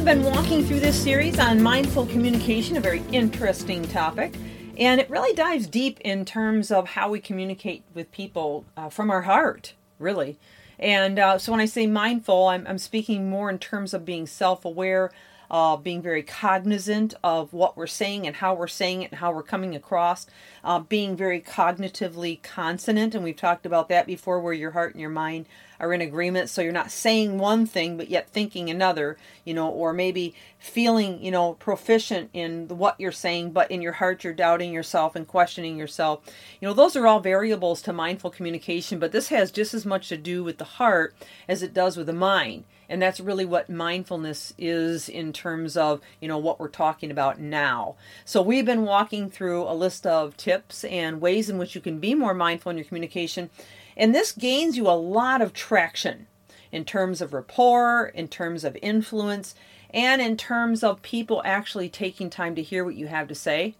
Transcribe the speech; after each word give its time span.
Have 0.00 0.06
been 0.06 0.22
walking 0.24 0.64
through 0.64 0.80
this 0.80 0.98
series 0.98 1.38
on 1.38 1.62
mindful 1.62 2.06
communication, 2.06 2.78
a 2.78 2.80
very 2.80 3.02
interesting 3.12 3.86
topic, 3.86 4.32
and 4.78 4.98
it 4.98 5.10
really 5.10 5.34
dives 5.34 5.66
deep 5.66 6.00
in 6.00 6.24
terms 6.24 6.70
of 6.70 6.88
how 6.88 7.10
we 7.10 7.20
communicate 7.20 7.82
with 7.92 8.10
people 8.10 8.64
uh, 8.78 8.88
from 8.88 9.10
our 9.10 9.20
heart, 9.20 9.74
really. 9.98 10.38
And 10.78 11.18
uh, 11.18 11.36
so 11.36 11.52
when 11.52 11.60
I 11.60 11.66
say 11.66 11.86
mindful, 11.86 12.48
I'm, 12.48 12.66
I'm 12.66 12.78
speaking 12.78 13.28
more 13.28 13.50
in 13.50 13.58
terms 13.58 13.92
of 13.92 14.06
being 14.06 14.26
self 14.26 14.64
aware, 14.64 15.12
uh, 15.50 15.76
being 15.76 16.00
very 16.00 16.22
cognizant 16.22 17.12
of 17.22 17.52
what 17.52 17.76
we're 17.76 17.86
saying 17.86 18.26
and 18.26 18.36
how 18.36 18.54
we're 18.54 18.68
saying 18.68 19.02
it 19.02 19.10
and 19.10 19.20
how 19.20 19.32
we're 19.32 19.42
coming 19.42 19.76
across, 19.76 20.26
uh, 20.64 20.78
being 20.78 21.14
very 21.14 21.42
cognitively 21.42 22.42
consonant. 22.42 23.14
And 23.14 23.22
we've 23.22 23.36
talked 23.36 23.66
about 23.66 23.90
that 23.90 24.06
before, 24.06 24.40
where 24.40 24.54
your 24.54 24.70
heart 24.70 24.94
and 24.94 25.00
your 25.02 25.10
mind 25.10 25.44
are 25.80 25.92
in 25.92 26.00
agreement. 26.00 26.50
So 26.50 26.62
you're 26.62 26.72
not 26.72 26.90
saying 26.90 27.38
one 27.38 27.66
thing, 27.66 27.96
but 27.96 28.10
yet 28.10 28.30
thinking 28.30 28.70
another, 28.70 29.16
you 29.44 29.54
know, 29.54 29.68
or 29.68 29.92
maybe 29.92 30.34
feeling, 30.58 31.22
you 31.22 31.30
know, 31.30 31.54
proficient 31.54 32.30
in 32.32 32.68
what 32.68 33.00
you're 33.00 33.10
saying, 33.10 33.52
but 33.52 33.70
in 33.70 33.82
your 33.82 33.94
heart 33.94 34.22
you're 34.22 34.32
doubting 34.32 34.72
yourself 34.72 35.16
and 35.16 35.26
questioning 35.26 35.76
yourself. 35.76 36.20
You 36.60 36.68
know, 36.68 36.74
those 36.74 36.96
are 36.96 37.06
all 37.06 37.20
variables 37.20 37.82
to 37.82 37.92
mindful 37.92 38.30
communication, 38.30 38.98
but 38.98 39.12
this 39.12 39.28
has 39.28 39.50
just 39.50 39.74
as 39.74 39.86
much 39.86 40.08
to 40.10 40.16
do 40.16 40.44
with 40.44 40.58
the 40.58 40.64
heart 40.64 41.14
as 41.48 41.62
it 41.62 41.74
does 41.74 41.96
with 41.96 42.06
the 42.06 42.12
mind 42.12 42.64
and 42.90 43.00
that's 43.00 43.20
really 43.20 43.44
what 43.44 43.70
mindfulness 43.70 44.52
is 44.58 45.08
in 45.08 45.32
terms 45.32 45.76
of 45.76 46.00
you 46.20 46.28
know 46.28 46.36
what 46.36 46.58
we're 46.58 46.68
talking 46.68 47.10
about 47.10 47.40
now 47.40 47.94
so 48.24 48.42
we've 48.42 48.66
been 48.66 48.82
walking 48.82 49.30
through 49.30 49.62
a 49.62 49.72
list 49.72 50.06
of 50.06 50.36
tips 50.36 50.84
and 50.84 51.20
ways 51.20 51.48
in 51.48 51.56
which 51.56 51.74
you 51.74 51.80
can 51.80 51.98
be 52.00 52.14
more 52.14 52.34
mindful 52.34 52.70
in 52.70 52.76
your 52.76 52.84
communication 52.84 53.48
and 53.96 54.14
this 54.14 54.32
gains 54.32 54.76
you 54.76 54.88
a 54.88 54.92
lot 54.92 55.42
of 55.42 55.52
traction 55.52 56.26
in 56.72 56.84
terms 56.84 57.20
of 57.20 57.32
rapport 57.32 58.06
in 58.14 58.28
terms 58.28 58.64
of 58.64 58.76
influence 58.82 59.54
and 59.92 60.22
in 60.22 60.36
terms 60.36 60.82
of 60.84 61.02
people 61.02 61.42
actually 61.44 61.88
taking 61.88 62.30
time 62.30 62.54
to 62.54 62.62
hear 62.62 62.84
what 62.84 62.94
you 62.94 63.06
have 63.06 63.28
to 63.28 63.34
say 63.34 63.74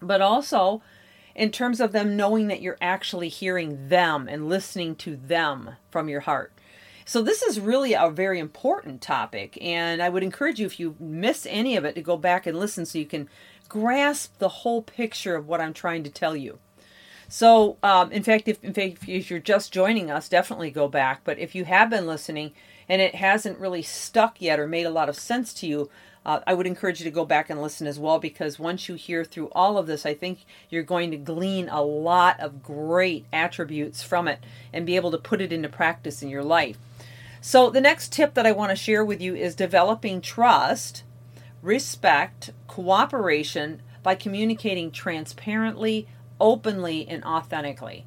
but 0.00 0.20
also 0.20 0.82
in 1.34 1.50
terms 1.50 1.80
of 1.80 1.92
them 1.92 2.16
knowing 2.16 2.48
that 2.48 2.62
you're 2.62 2.78
actually 2.80 3.28
hearing 3.28 3.88
them 3.88 4.28
and 4.28 4.48
listening 4.48 4.94
to 4.94 5.16
them 5.16 5.70
from 5.90 6.08
your 6.08 6.20
heart 6.20 6.52
so 7.10 7.22
this 7.22 7.42
is 7.42 7.58
really 7.58 7.92
a 7.92 8.08
very 8.08 8.38
important 8.38 9.00
topic, 9.00 9.58
and 9.60 10.00
I 10.00 10.08
would 10.08 10.22
encourage 10.22 10.60
you 10.60 10.66
if 10.66 10.78
you 10.78 10.94
miss 11.00 11.44
any 11.50 11.76
of 11.76 11.84
it 11.84 11.96
to 11.96 12.02
go 12.02 12.16
back 12.16 12.46
and 12.46 12.56
listen 12.56 12.86
so 12.86 12.98
you 12.98 13.04
can 13.04 13.28
grasp 13.68 14.38
the 14.38 14.48
whole 14.48 14.80
picture 14.80 15.34
of 15.34 15.48
what 15.48 15.60
I'm 15.60 15.72
trying 15.72 16.04
to 16.04 16.10
tell 16.10 16.36
you. 16.36 16.60
So, 17.32 17.76
um, 17.84 18.10
in 18.10 18.24
fact, 18.24 18.48
if 18.48 18.58
if 18.64 19.30
you're 19.30 19.38
just 19.38 19.72
joining 19.72 20.10
us, 20.10 20.28
definitely 20.28 20.72
go 20.72 20.88
back. 20.88 21.20
But 21.22 21.38
if 21.38 21.54
you 21.54 21.64
have 21.64 21.88
been 21.88 22.04
listening 22.04 22.50
and 22.88 23.00
it 23.00 23.14
hasn't 23.14 23.60
really 23.60 23.82
stuck 23.82 24.42
yet 24.42 24.58
or 24.58 24.66
made 24.66 24.84
a 24.84 24.90
lot 24.90 25.08
of 25.08 25.14
sense 25.14 25.54
to 25.54 25.66
you, 25.68 25.90
uh, 26.26 26.40
I 26.44 26.54
would 26.54 26.66
encourage 26.66 26.98
you 26.98 27.04
to 27.04 27.10
go 27.12 27.24
back 27.24 27.48
and 27.48 27.62
listen 27.62 27.86
as 27.86 28.00
well 28.00 28.18
because 28.18 28.58
once 28.58 28.88
you 28.88 28.96
hear 28.96 29.24
through 29.24 29.48
all 29.52 29.78
of 29.78 29.86
this, 29.86 30.04
I 30.04 30.12
think 30.12 30.40
you're 30.70 30.82
going 30.82 31.12
to 31.12 31.16
glean 31.16 31.68
a 31.68 31.84
lot 31.84 32.40
of 32.40 32.64
great 32.64 33.26
attributes 33.32 34.02
from 34.02 34.26
it 34.26 34.40
and 34.72 34.84
be 34.84 34.96
able 34.96 35.12
to 35.12 35.18
put 35.18 35.40
it 35.40 35.52
into 35.52 35.68
practice 35.68 36.24
in 36.24 36.30
your 36.30 36.42
life. 36.42 36.78
So, 37.40 37.70
the 37.70 37.80
next 37.80 38.12
tip 38.12 38.34
that 38.34 38.44
I 38.44 38.50
want 38.50 38.70
to 38.70 38.76
share 38.76 39.04
with 39.04 39.20
you 39.20 39.36
is 39.36 39.54
developing 39.54 40.20
trust, 40.20 41.04
respect, 41.62 42.50
cooperation 42.66 43.82
by 44.02 44.16
communicating 44.16 44.90
transparently, 44.90 46.08
openly, 46.40 47.06
and 47.08 47.24
authentically. 47.24 48.06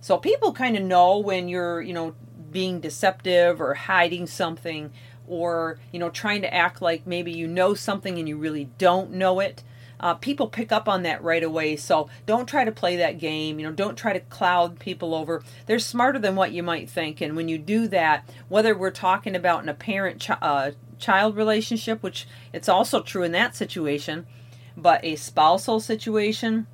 So, 0.00 0.18
people 0.18 0.52
kind 0.52 0.76
of 0.76 0.82
know 0.82 1.18
when 1.18 1.48
you're, 1.48 1.80
you 1.80 1.92
know, 1.92 2.14
being 2.50 2.80
deceptive 2.80 3.60
or 3.60 3.74
hiding 3.74 4.26
something 4.26 4.92
or, 5.26 5.78
you 5.92 5.98
know, 5.98 6.10
trying 6.10 6.42
to 6.42 6.54
act 6.54 6.80
like 6.80 7.06
maybe 7.06 7.32
you 7.32 7.46
know 7.46 7.74
something 7.74 8.18
and 8.18 8.28
you 8.28 8.36
really 8.36 8.70
don't 8.78 9.10
know 9.10 9.40
it 9.40 9.62
uh, 9.98 10.14
people 10.14 10.48
pick 10.48 10.72
up 10.72 10.88
on 10.88 11.02
that 11.02 11.22
right 11.22 11.42
away. 11.42 11.76
So 11.76 12.08
don't 12.26 12.48
try 12.48 12.64
to 12.64 12.72
play 12.72 12.96
that 12.96 13.18
game. 13.18 13.58
You 13.58 13.66
know, 13.66 13.72
don't 13.72 13.96
try 13.96 14.12
to 14.12 14.20
cloud 14.20 14.78
people 14.78 15.14
over. 15.14 15.42
They're 15.66 15.78
smarter 15.78 16.18
than 16.18 16.36
what 16.36 16.52
you 16.52 16.62
might 16.62 16.90
think. 16.90 17.20
And 17.20 17.36
when 17.36 17.48
you 17.48 17.58
do 17.58 17.88
that, 17.88 18.28
whether 18.48 18.76
we're 18.76 18.90
talking 18.90 19.34
about 19.34 19.62
an 19.62 19.68
apparent 19.68 20.20
ch- 20.20 20.30
uh, 20.42 20.72
child 20.98 21.36
relationship, 21.36 22.02
which 22.02 22.26
it's 22.52 22.68
also 22.68 23.02
true 23.02 23.22
in 23.22 23.32
that 23.32 23.56
situation, 23.56 24.26
but 24.76 25.04
a 25.04 25.16
spousal 25.16 25.80
situation, 25.80 26.66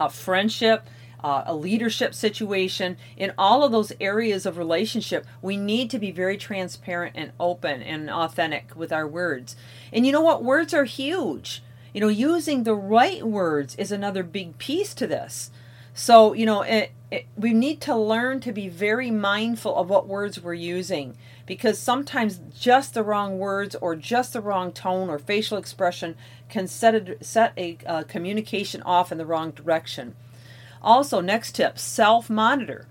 a 0.00 0.10
friendship, 0.10 0.88
uh, 1.22 1.42
a 1.46 1.54
leadership 1.54 2.14
situation, 2.14 2.96
in 3.16 3.32
all 3.36 3.64
of 3.64 3.72
those 3.72 3.92
areas 4.00 4.46
of 4.46 4.56
relationship, 4.56 5.26
we 5.42 5.56
need 5.56 5.90
to 5.90 5.98
be 5.98 6.10
very 6.10 6.36
transparent 6.36 7.14
and 7.16 7.32
open 7.40 7.82
and 7.82 8.08
authentic 8.08 8.76
with 8.76 8.92
our 8.92 9.06
words. 9.06 9.56
And 9.92 10.06
you 10.06 10.12
know 10.12 10.20
what? 10.20 10.44
Words 10.44 10.72
are 10.74 10.84
huge. 10.84 11.62
You 11.92 12.00
know, 12.00 12.08
using 12.08 12.62
the 12.62 12.74
right 12.74 13.26
words 13.26 13.74
is 13.76 13.90
another 13.90 14.22
big 14.22 14.58
piece 14.58 14.94
to 14.94 15.06
this. 15.06 15.50
So, 15.98 16.32
you 16.32 16.46
know, 16.46 16.62
it, 16.62 16.92
it, 17.10 17.26
we 17.36 17.52
need 17.52 17.80
to 17.80 17.96
learn 17.96 18.38
to 18.42 18.52
be 18.52 18.68
very 18.68 19.10
mindful 19.10 19.74
of 19.74 19.90
what 19.90 20.06
words 20.06 20.40
we're 20.40 20.54
using 20.54 21.16
because 21.44 21.76
sometimes 21.76 22.40
just 22.56 22.94
the 22.94 23.02
wrong 23.02 23.40
words 23.40 23.74
or 23.74 23.96
just 23.96 24.32
the 24.32 24.40
wrong 24.40 24.70
tone 24.70 25.10
or 25.10 25.18
facial 25.18 25.58
expression 25.58 26.14
can 26.48 26.68
set 26.68 26.94
a, 26.94 27.24
set 27.24 27.52
a 27.58 27.78
uh, 27.84 28.04
communication 28.04 28.80
off 28.82 29.10
in 29.10 29.18
the 29.18 29.26
wrong 29.26 29.50
direction. 29.50 30.14
Also, 30.82 31.20
next 31.20 31.56
tip 31.56 31.80
self 31.80 32.30
monitor 32.30 32.86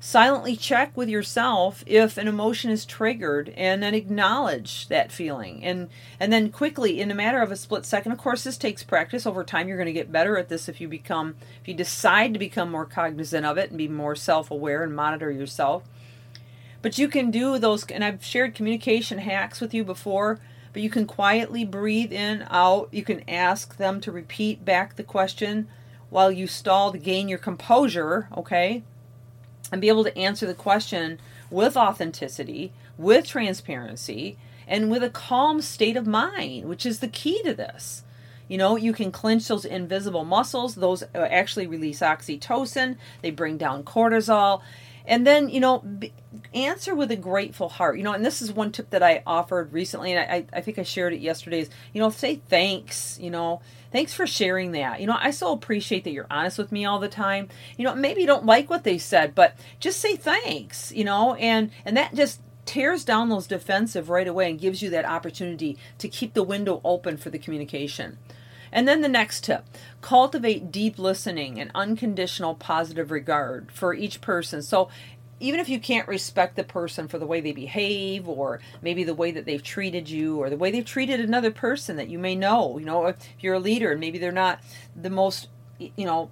silently 0.00 0.56
check 0.56 0.96
with 0.96 1.08
yourself 1.08 1.82
if 1.86 2.16
an 2.16 2.28
emotion 2.28 2.70
is 2.70 2.84
triggered 2.84 3.52
and 3.56 3.82
then 3.82 3.94
acknowledge 3.94 4.86
that 4.88 5.10
feeling. 5.10 5.64
And 5.64 5.88
and 6.20 6.32
then 6.32 6.50
quickly 6.50 7.00
in 7.00 7.10
a 7.10 7.16
matter 7.16 7.42
of 7.42 7.50
a 7.50 7.56
split 7.56 7.84
second 7.84 8.12
of 8.12 8.18
course 8.18 8.44
this 8.44 8.58
takes 8.58 8.84
practice. 8.84 9.26
Over 9.26 9.42
time 9.42 9.66
you're 9.66 9.76
going 9.76 9.86
to 9.86 9.92
get 9.92 10.12
better 10.12 10.38
at 10.38 10.48
this 10.48 10.68
if 10.68 10.80
you 10.80 10.88
become 10.88 11.34
if 11.60 11.68
you 11.68 11.74
decide 11.74 12.32
to 12.32 12.38
become 12.38 12.70
more 12.70 12.86
cognizant 12.86 13.44
of 13.44 13.58
it 13.58 13.70
and 13.70 13.78
be 13.78 13.88
more 13.88 14.14
self-aware 14.14 14.84
and 14.84 14.94
monitor 14.94 15.30
yourself. 15.30 15.82
But 16.80 16.98
you 16.98 17.08
can 17.08 17.30
do 17.32 17.58
those 17.58 17.84
and 17.86 18.04
I've 18.04 18.24
shared 18.24 18.54
communication 18.54 19.18
hacks 19.18 19.60
with 19.60 19.74
you 19.74 19.84
before 19.84 20.38
but 20.72 20.82
you 20.82 20.90
can 20.90 21.06
quietly 21.06 21.64
breathe 21.64 22.12
in 22.12 22.46
out. 22.50 22.88
You 22.92 23.02
can 23.02 23.28
ask 23.28 23.78
them 23.78 24.00
to 24.02 24.12
repeat 24.12 24.64
back 24.64 24.94
the 24.94 25.02
question 25.02 25.66
while 26.10 26.30
you 26.30 26.46
stall 26.46 26.92
to 26.92 26.98
gain 26.98 27.28
your 27.28 27.38
composure 27.38 28.28
okay 28.36 28.84
and 29.70 29.80
be 29.80 29.88
able 29.88 30.04
to 30.04 30.16
answer 30.16 30.46
the 30.46 30.54
question 30.54 31.18
with 31.50 31.76
authenticity, 31.76 32.72
with 32.96 33.26
transparency, 33.26 34.36
and 34.66 34.90
with 34.90 35.02
a 35.02 35.10
calm 35.10 35.62
state 35.62 35.96
of 35.96 36.06
mind, 36.06 36.66
which 36.66 36.84
is 36.84 37.00
the 37.00 37.08
key 37.08 37.42
to 37.42 37.54
this. 37.54 38.02
You 38.48 38.58
know, 38.58 38.76
you 38.76 38.92
can 38.92 39.12
clench 39.12 39.46
those 39.48 39.64
invisible 39.64 40.24
muscles, 40.24 40.74
those 40.74 41.02
uh, 41.02 41.06
actually 41.14 41.66
release 41.66 42.00
oxytocin, 42.00 42.96
they 43.22 43.30
bring 43.30 43.58
down 43.58 43.84
cortisol. 43.84 44.62
And 45.06 45.26
then, 45.26 45.48
you 45.48 45.60
know, 45.60 45.82
answer 46.52 46.94
with 46.94 47.10
a 47.10 47.16
grateful 47.16 47.70
heart. 47.70 47.96
You 47.96 48.04
know, 48.04 48.12
and 48.12 48.24
this 48.24 48.42
is 48.42 48.52
one 48.52 48.72
tip 48.72 48.90
that 48.90 49.02
I 49.02 49.22
offered 49.26 49.72
recently, 49.72 50.12
and 50.12 50.30
I, 50.30 50.44
I 50.52 50.60
think 50.60 50.78
I 50.78 50.82
shared 50.82 51.14
it 51.14 51.20
yesterday 51.20 51.60
is, 51.60 51.70
you 51.94 52.00
know, 52.00 52.10
say 52.10 52.36
thanks, 52.48 53.18
you 53.18 53.30
know, 53.30 53.62
Thanks 53.90 54.12
for 54.12 54.26
sharing 54.26 54.72
that. 54.72 55.00
You 55.00 55.06
know, 55.06 55.16
I 55.18 55.30
so 55.30 55.52
appreciate 55.52 56.04
that 56.04 56.10
you're 56.10 56.26
honest 56.30 56.58
with 56.58 56.70
me 56.70 56.84
all 56.84 56.98
the 56.98 57.08
time. 57.08 57.48
You 57.76 57.84
know, 57.84 57.94
maybe 57.94 58.20
you 58.20 58.26
don't 58.26 58.44
like 58.44 58.68
what 58.68 58.84
they 58.84 58.98
said, 58.98 59.34
but 59.34 59.56
just 59.80 60.00
say 60.00 60.16
thanks, 60.16 60.92
you 60.92 61.04
know, 61.04 61.34
and 61.34 61.70
and 61.84 61.96
that 61.96 62.14
just 62.14 62.40
tears 62.66 63.02
down 63.02 63.30
those 63.30 63.46
defensive 63.46 64.10
right 64.10 64.28
away 64.28 64.50
and 64.50 64.60
gives 64.60 64.82
you 64.82 64.90
that 64.90 65.06
opportunity 65.06 65.78
to 65.96 66.06
keep 66.06 66.34
the 66.34 66.42
window 66.42 66.82
open 66.84 67.16
for 67.16 67.30
the 67.30 67.38
communication. 67.38 68.18
And 68.72 68.86
then 68.86 69.00
the 69.00 69.08
next 69.08 69.44
tip 69.44 69.64
cultivate 70.00 70.70
deep 70.70 70.98
listening 70.98 71.60
and 71.60 71.70
unconditional 71.74 72.54
positive 72.54 73.10
regard 73.10 73.72
for 73.72 73.94
each 73.94 74.20
person. 74.20 74.62
So 74.62 74.88
even 75.40 75.60
if 75.60 75.68
you 75.68 75.78
can't 75.78 76.08
respect 76.08 76.56
the 76.56 76.64
person 76.64 77.06
for 77.08 77.18
the 77.18 77.26
way 77.26 77.40
they 77.40 77.52
behave 77.52 78.28
or 78.28 78.60
maybe 78.82 79.04
the 79.04 79.14
way 79.14 79.30
that 79.30 79.44
they've 79.44 79.62
treated 79.62 80.10
you 80.10 80.38
or 80.38 80.50
the 80.50 80.56
way 80.56 80.70
they've 80.70 80.84
treated 80.84 81.20
another 81.20 81.50
person 81.50 81.96
that 81.96 82.08
you 82.08 82.18
may 82.18 82.34
know 82.34 82.76
you 82.78 82.84
know 82.84 83.06
if 83.06 83.16
you're 83.38 83.54
a 83.54 83.60
leader 83.60 83.92
and 83.92 84.00
maybe 84.00 84.18
they're 84.18 84.32
not 84.32 84.58
the 85.00 85.10
most 85.10 85.48
you 85.78 86.04
know 86.04 86.28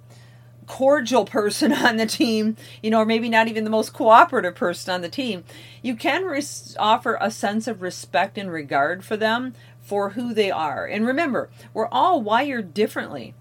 cordial 0.67 1.25
person 1.39 1.71
on 1.71 1.97
the 1.97 2.05
team, 2.05 2.55
you 2.83 2.91
know, 2.91 2.99
or 2.99 3.05
maybe 3.05 3.29
not 3.29 3.47
even 3.47 3.63
the 3.63 3.69
most 3.69 3.93
cooperative 3.93 4.53
person 4.53 4.93
on 4.93 5.01
the 5.01 5.09
team, 5.09 5.43
you 5.81 5.95
can 5.95 6.25
res- 6.25 6.75
offer 6.77 7.17
a 7.19 7.31
sense 7.31 7.67
of 7.67 7.81
respect 7.81 8.37
and 8.37 8.51
regard 8.51 9.03
for 9.03 9.17
them 9.17 9.53
for 9.87 10.09
who 10.09 10.33
they 10.33 10.51
are. 10.51 10.85
And 10.85 11.07
remember, 11.07 11.49
we're 11.73 11.87
all 11.87 12.21
wired 12.21 12.73
differently. 12.73 13.33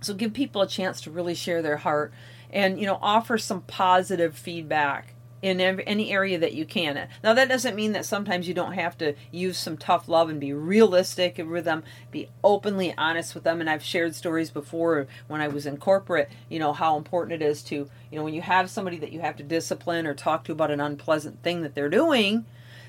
So 0.00 0.14
give 0.14 0.32
people 0.32 0.62
a 0.62 0.68
chance 0.68 1.00
to 1.00 1.10
really 1.10 1.34
share 1.34 1.62
their 1.62 1.78
heart 1.78 2.12
and, 2.52 2.78
you 2.78 2.86
know, 2.86 3.00
offer 3.02 3.38
some 3.38 3.62
positive 3.62 4.36
feedback 4.38 5.14
in 5.42 5.60
any 5.60 6.12
area 6.12 6.38
that 6.38 6.54
you 6.54 6.64
can. 6.64 7.08
Now, 7.24 7.32
that 7.32 7.48
doesn't 7.48 7.74
mean 7.74 7.90
that 7.92 8.04
sometimes 8.04 8.46
you 8.46 8.54
don't 8.54 8.74
have 8.74 8.96
to 8.98 9.14
use 9.32 9.58
some 9.58 9.76
tough 9.76 10.08
love 10.08 10.28
and 10.28 10.38
be 10.38 10.52
realistic 10.52 11.38
with 11.38 11.64
them, 11.64 11.82
be 12.12 12.28
openly 12.44 12.94
honest 12.96 13.34
with 13.34 13.42
them. 13.42 13.60
And 13.60 13.68
I've 13.68 13.82
shared 13.82 14.14
stories 14.14 14.50
before 14.50 15.08
when 15.26 15.40
I 15.40 15.48
was 15.48 15.66
in 15.66 15.76
corporate, 15.78 16.30
you 16.48 16.60
know, 16.60 16.72
how 16.72 16.96
important 16.96 17.42
it 17.42 17.44
is 17.44 17.64
to, 17.64 17.74
you 17.74 18.18
know, 18.18 18.22
when 18.22 18.34
you 18.34 18.42
have 18.42 18.70
somebody 18.70 18.98
that 18.98 19.12
you 19.12 19.20
have 19.20 19.36
to 19.38 19.42
discipline 19.42 20.06
or 20.06 20.14
talk 20.14 20.44
to 20.44 20.52
about 20.52 20.70
an 20.70 20.80
unpleasant 20.80 21.42
thing 21.42 21.62
that 21.62 21.74
they're 21.74 21.88
doing, 21.88 22.46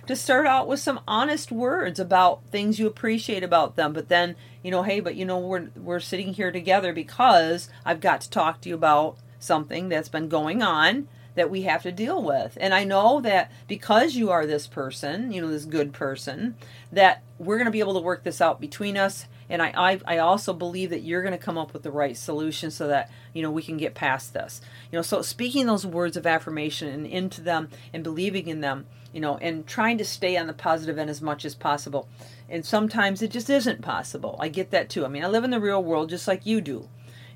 to 0.07 0.15
start 0.15 0.47
out 0.47 0.67
with 0.67 0.79
some 0.79 0.99
honest 1.07 1.51
words 1.51 1.99
about 1.99 2.43
things 2.45 2.79
you 2.79 2.87
appreciate 2.87 3.43
about 3.43 3.75
them 3.75 3.93
but 3.93 4.09
then 4.09 4.35
you 4.63 4.71
know 4.71 4.83
hey 4.83 4.99
but 4.99 5.15
you 5.15 5.25
know 5.25 5.39
we're 5.39 5.69
we're 5.75 5.99
sitting 5.99 6.33
here 6.33 6.51
together 6.51 6.93
because 6.93 7.69
I've 7.85 8.01
got 8.01 8.21
to 8.21 8.29
talk 8.29 8.61
to 8.61 8.69
you 8.69 8.75
about 8.75 9.17
something 9.39 9.89
that's 9.89 10.09
been 10.09 10.29
going 10.29 10.61
on 10.61 11.07
that 11.35 11.49
we 11.49 11.61
have 11.61 11.83
to 11.83 11.91
deal 11.91 12.21
with. 12.21 12.57
And 12.59 12.73
I 12.73 12.83
know 12.83 13.21
that 13.21 13.49
because 13.67 14.15
you 14.15 14.29
are 14.29 14.45
this 14.45 14.67
person, 14.67 15.31
you 15.31 15.41
know, 15.41 15.47
this 15.49 15.63
good 15.63 15.93
person, 15.93 16.55
that 16.91 17.23
we're 17.37 17.55
going 17.55 17.65
to 17.65 17.71
be 17.71 17.79
able 17.79 17.93
to 17.93 18.01
work 18.01 18.23
this 18.23 18.41
out 18.41 18.59
between 18.59 18.97
us. 18.97 19.25
And 19.47 19.61
I, 19.61 19.71
I, 19.75 20.01
I 20.05 20.17
also 20.17 20.51
believe 20.51 20.89
that 20.89 21.03
you're 21.03 21.21
going 21.21 21.37
to 21.37 21.43
come 21.43 21.57
up 21.57 21.71
with 21.71 21.83
the 21.83 21.91
right 21.91 22.17
solution 22.17 22.71
so 22.71 22.87
that, 22.87 23.09
you 23.33 23.41
know, 23.41 23.51
we 23.51 23.63
can 23.63 23.77
get 23.77 23.95
past 23.95 24.33
this. 24.33 24.59
You 24.91 24.97
know, 24.97 25.01
so 25.01 25.21
speaking 25.21 25.65
those 25.65 25.85
words 25.85 26.17
of 26.17 26.27
affirmation 26.27 26.89
and 26.89 27.07
into 27.07 27.39
them 27.39 27.69
and 27.93 28.03
believing 28.03 28.47
in 28.47 28.59
them, 28.59 28.87
you 29.13 29.21
know, 29.21 29.37
and 29.37 29.65
trying 29.65 29.97
to 29.97 30.05
stay 30.05 30.37
on 30.37 30.47
the 30.47 30.53
positive 30.53 30.97
end 30.97 31.09
as 31.09 31.21
much 31.21 31.45
as 31.45 31.55
possible. 31.55 32.07
And 32.47 32.65
sometimes 32.65 33.21
it 33.21 33.31
just 33.31 33.49
isn't 33.49 33.81
possible. 33.81 34.35
I 34.39 34.49
get 34.49 34.71
that 34.71 34.89
too. 34.89 35.05
I 35.05 35.07
mean, 35.07 35.23
I 35.23 35.27
live 35.27 35.43
in 35.43 35.51
the 35.51 35.59
real 35.59 35.83
world 35.83 36.09
just 36.09 36.27
like 36.27 36.45
you 36.45 36.61
do. 36.61 36.87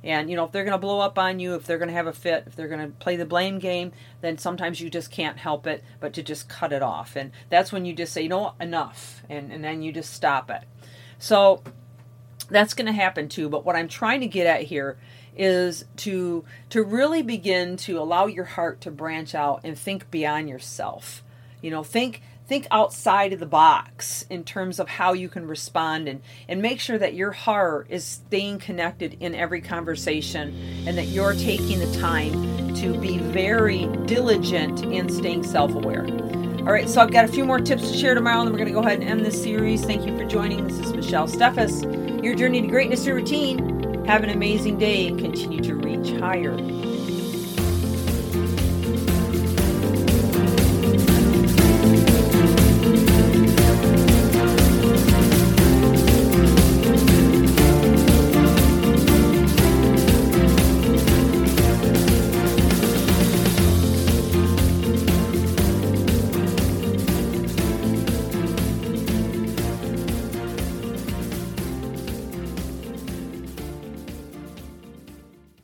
And 0.03 0.29
you 0.29 0.35
know, 0.35 0.43
if 0.43 0.51
they're 0.51 0.65
going 0.65 0.73
to 0.73 0.77
blow 0.77 0.99
up 0.99 1.17
on 1.17 1.39
you, 1.39 1.55
if 1.55 1.65
they're 1.65 1.77
going 1.77 1.87
to 1.87 1.93
have 1.93 2.07
a 2.07 2.13
fit, 2.13 2.43
if 2.45 2.55
they're 2.55 2.67
going 2.67 2.91
to 2.91 2.97
play 2.97 3.15
the 3.15 3.25
blame 3.25 3.59
game, 3.59 3.93
then 4.21 4.37
sometimes 4.37 4.81
you 4.81 4.89
just 4.89 5.11
can't 5.11 5.37
help 5.37 5.65
it 5.65 5.83
but 5.99 6.13
to 6.13 6.23
just 6.23 6.49
cut 6.49 6.73
it 6.73 6.83
off. 6.83 7.15
And 7.15 7.31
that's 7.49 7.71
when 7.71 7.85
you 7.85 7.93
just 7.93 8.11
say, 8.11 8.23
you 8.23 8.29
know, 8.29 8.53
enough, 8.59 9.23
and 9.29 9.51
and 9.51 9.63
then 9.63 9.81
you 9.81 9.93
just 9.93 10.13
stop 10.13 10.49
it. 10.49 10.63
So 11.19 11.63
that's 12.49 12.73
going 12.73 12.87
to 12.87 12.91
happen 12.91 13.29
too. 13.29 13.47
But 13.47 13.63
what 13.63 13.77
I'm 13.77 13.87
trying 13.87 14.19
to 14.21 14.27
get 14.27 14.45
at 14.45 14.63
here 14.63 14.97
is 15.37 15.85
to 15.97 16.43
to 16.69 16.83
really 16.83 17.23
begin 17.23 17.77
to 17.77 17.97
allow 17.97 18.25
your 18.25 18.45
heart 18.45 18.81
to 18.81 18.91
branch 18.91 19.33
out 19.33 19.61
and 19.63 19.77
think 19.77 20.11
beyond 20.11 20.49
yourself. 20.49 21.23
You 21.63 21.71
know, 21.71 21.81
think 21.81 22.21
think 22.45 22.67
outside 22.71 23.31
of 23.31 23.39
the 23.39 23.45
box 23.45 24.25
in 24.29 24.43
terms 24.43 24.77
of 24.77 24.89
how 24.89 25.13
you 25.13 25.29
can 25.29 25.47
respond 25.47 26.09
and, 26.09 26.21
and 26.49 26.61
make 26.61 26.77
sure 26.77 26.97
that 26.97 27.13
your 27.13 27.31
heart 27.31 27.87
is 27.89 28.03
staying 28.03 28.59
connected 28.59 29.15
in 29.21 29.33
every 29.33 29.61
conversation 29.61 30.53
and 30.85 30.97
that 30.97 31.07
you're 31.07 31.33
taking 31.33 31.79
the 31.79 31.99
time 31.99 32.75
to 32.75 32.99
be 32.99 33.17
very 33.17 33.85
diligent 34.05 34.83
in 34.83 35.07
staying 35.07 35.41
self 35.41 35.73
aware. 35.73 36.05
All 36.59 36.71
right, 36.71 36.89
so 36.89 37.01
I've 37.01 37.11
got 37.11 37.23
a 37.23 37.29
few 37.29 37.45
more 37.45 37.59
tips 37.59 37.91
to 37.91 37.97
share 37.97 38.13
tomorrow, 38.13 38.39
and 38.39 38.47
then 38.47 38.53
we're 38.53 38.59
going 38.59 38.69
to 38.69 38.73
go 38.73 38.85
ahead 38.85 38.99
and 38.99 39.09
end 39.09 39.25
this 39.25 39.41
series. 39.41 39.83
Thank 39.85 40.05
you 40.05 40.17
for 40.17 40.25
joining. 40.25 40.67
This 40.67 40.79
is 40.79 40.93
Michelle 40.93 41.27
Steffes, 41.27 42.23
your 42.23 42.35
journey 42.35 42.61
to 42.61 42.67
greatness 42.67 43.05
and 43.05 43.15
routine. 43.15 44.03
Have 44.05 44.23
an 44.23 44.29
amazing 44.29 44.77
day 44.77 45.07
and 45.07 45.17
continue 45.17 45.61
to 45.61 45.75
reach 45.75 46.11
higher. 46.19 46.53